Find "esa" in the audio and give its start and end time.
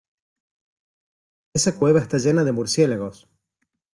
1.53-1.77